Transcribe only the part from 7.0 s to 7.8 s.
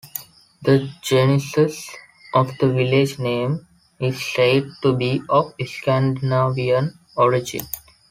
origin.